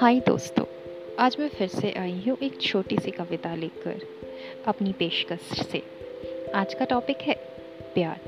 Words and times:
हाय 0.00 0.20
दोस्तों, 0.20 0.64
आज 1.18 1.36
मैं 1.40 1.48
फिर 1.48 1.68
से 1.68 1.92
आई 1.92 2.24
हूँ 2.28 2.36
एक 2.42 2.60
छोटी 2.60 2.96
सी 2.96 3.10
कविता 3.10 3.54
लेकर, 3.54 4.00
अपनी 4.66 4.92
पेशकश 4.92 5.40
से। 5.40 5.82
आज 6.54 6.74
का 6.74 6.84
टॉपिक 6.84 7.16
है 7.16 7.34
प्यार, 7.94 8.20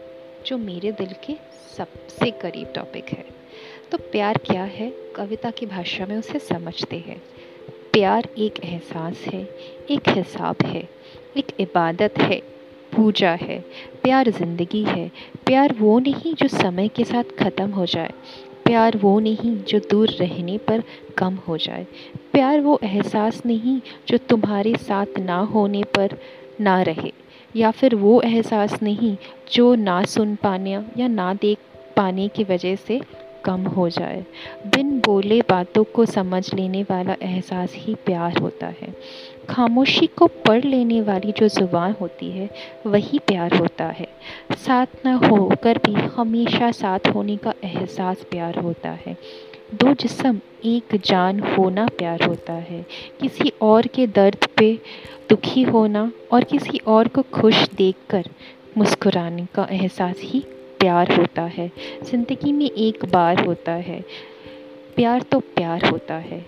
जो 0.46 0.58
मेरे 0.58 0.92
दिल 0.92 1.14
के 1.26 1.36
सबसे 1.76 2.30
करीब 2.30 2.72
टॉपिक 2.76 3.04
है। 3.04 3.24
तो 3.92 3.98
प्यार 3.98 4.38
क्या 4.38 4.64
है? 4.64 4.92
कविता 5.16 5.50
की 5.50 5.66
भाषा 5.66 6.06
में 6.06 6.16
उसे 6.16 6.38
समझते 6.38 6.96
हैं। 6.96 7.22
प्यार 7.92 8.28
एक 8.38 8.64
एहसास 8.64 9.18
है, 9.18 9.42
एक 9.90 10.08
हिसाब 10.08 10.56
है, 10.64 10.88
एक 11.36 11.46
इबादत 11.60 12.14
है, 12.18 12.42
पूजा 12.96 13.30
है। 13.30 13.64
प्यार 14.02 14.30
ज़िंदगी 14.30 14.84
है, 14.84 15.10
प्यार 15.46 15.72
वो 15.72 15.98
नहीं 15.98 16.34
जो 16.34 16.48
समय 16.48 16.88
के 16.88 17.04
साथ 17.04 17.24
ख़त्म 17.38 17.70
हो 17.70 17.86
जाए 17.86 18.12
प्यार 18.72 18.96
वो 18.96 19.18
नहीं 19.20 19.50
जो 19.68 19.78
दूर 19.90 20.10
रहने 20.10 20.56
पर 20.58 20.82
कम 21.18 21.34
हो 21.48 21.56
जाए। 21.56 21.86
प्यार 22.32 22.60
वो 22.60 22.78
एहसास 22.84 23.40
नहीं 23.46 23.80
जो 24.08 24.18
तुम्हारे 24.18 24.74
साथ 24.76 25.18
ना 25.18 25.38
होने 25.46 25.82
पर 25.96 26.16
ना 26.60 26.80
रहे, 26.82 27.12
या 27.54 27.70
फिर 27.70 27.94
वो 27.94 28.20
एहसास 28.20 28.82
नहीं 28.82 29.16
जो 29.52 29.74
ना 29.74 30.02
सुन 30.04 30.34
पाने 30.34 30.72
या 30.98 31.08
ना 31.08 31.32
देख 31.34 31.58
पाने 31.96 32.28
की 32.28 32.44
वजह 32.44 32.76
से 32.76 33.00
कम 33.44 33.60
हो 33.60 33.88
जाए। 33.88 34.24
बिन 34.66 35.00
बोले 35.00 35.40
बातों 35.40 35.84
को 35.84 36.04
समझ 36.04 36.54
लेने 36.54 36.82
वाला 36.82 37.16
एहसास 37.22 37.72
ही 37.74 37.94
प्यार 37.94 38.38
होता 38.38 38.66
है। 38.66 38.94
खामोशी 39.50 40.06
को 40.06 40.26
पढ़ 40.26 40.64
लेने 40.64 41.00
वाली 41.00 41.32
जो 41.32 41.48
ज़ुबान 41.48 41.94
होती 42.00 42.30
है, 42.30 42.50
वही 42.86 43.18
प्यार 43.18 43.54
होता 43.54 43.84
है। 43.84 44.08
साथ 44.52 44.86
न 45.06 45.08
होकर 45.08 45.78
भी 45.86 45.92
हमेशा 45.92 46.70
साथ 46.70 46.98
होने 47.14 47.36
का 47.36 47.54
एहसास 47.64 48.16
प्यार 48.30 48.58
होता 48.58 48.90
है। 49.06 49.16
दो 49.74 49.94
जिसम, 49.94 50.40
एक 50.64 51.00
जान 51.04 51.40
होना 51.40 51.86
प्यार 51.86 52.22
होता 52.22 52.52
है। 52.52 52.86
किसी 53.20 53.52
और 53.62 53.86
के 53.86 54.06
दर्द 54.06 54.46
पे 54.56 54.78
दुखी 55.30 55.62
होना 55.62 56.12
और 56.32 56.44
किसी 56.44 56.78
और 56.86 57.08
को 57.08 57.22
खुश 57.22 57.68
देखकर 57.74 58.24
मुस्कुराने 58.78 59.46
का 59.54 59.68
एहसास 59.70 60.14
ही 60.18 60.44
प्यार 60.82 61.12
होता 61.12 61.42
है। 61.48 61.70
ज़िंदगी 62.02 62.52
में 62.52 62.66
एक 62.66 63.04
बार 63.04 63.44
होता 63.46 63.72
है। 63.72 64.00
प्यार 64.96 65.22
तो 65.22 65.38
प्यार 65.40 65.84
होता 65.86 66.14
है। 66.14 66.40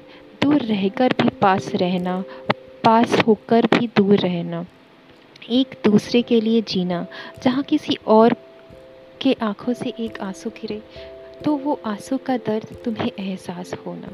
दूर 0.43 0.63
रहकर 0.63 1.13
भी 1.13 1.29
पास 1.43 1.71
रहना, 1.75 2.23
पास 2.85 3.15
होकर 3.27 3.67
भी 3.67 3.87
दूर 3.87 4.17
रहना। 4.19 4.65
एक 5.51 5.77
दूसरे 5.85 6.23
के 6.23 6.41
लिए 6.41 6.63
जीना, 6.63 7.07
जहाँ 7.43 7.63
किसी 7.63 7.97
और 8.07 8.35
के 9.21 9.37
आँखों 9.43 9.73
से 9.73 9.93
एक 10.01 10.21
आँसू 10.21 10.51
गिरे 10.51 10.81
तो 11.45 11.55
वो 11.57 11.79
आँसू 11.87 12.17
का 12.17 12.37
दर्द 12.37 12.77
तुम्हें 12.85 13.11
एहसास 13.11 13.75
होना। 13.87 14.09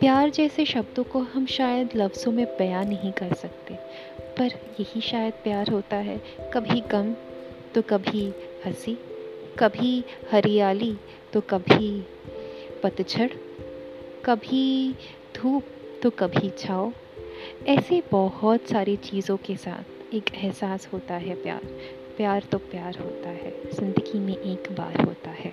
प्यार 0.00 0.30
जैसे 0.30 0.64
शब्दों 0.64 1.04
को 1.04 1.20
हम 1.34 1.46
शायद 1.46 1.96
लफ्ज़ों 1.96 2.32
में 2.32 2.44
बयान 2.58 2.88
नहीं 2.88 3.12
कर 3.12 3.34
सकते, 3.34 3.74
पर 4.38 4.58
यही 4.80 5.00
शायद 5.00 5.32
प्यार 5.44 5.70
होता 5.70 5.96
है। 5.96 6.20
कभी 6.54 6.80
गम 6.90 7.14
तो 7.74 7.82
कभी 7.82 8.32
हँसी। 8.64 8.96
कभी 9.58 10.04
हरियाली 10.30 10.94
तो 11.32 11.40
कभी 11.40 11.90
पतझड़, 12.82 13.30
कभी 14.24 14.94
धूप 15.36 15.64
तो 16.02 16.10
कभी 16.10 16.50
छाओ 16.58 16.90
ऐसे 17.66 18.02
बहुत 18.10 18.66
सारी 18.66 18.96
चीज़ों 18.96 19.36
के 19.36 19.56
साथ 19.56 20.14
एक 20.14 20.34
एहसास 20.34 20.88
होता 20.92 21.14
है 21.14 21.34
प्यार। 21.34 21.64
प्यार 22.16 22.42
तो 22.42 22.58
प्यार 22.58 22.98
होता 22.98 23.28
है, 23.28 23.52
ज़िंदगी 23.70 24.18
में 24.18 24.36
एक 24.36 24.72
बार 24.72 25.00
होता 25.00 25.30
है। 25.30 25.52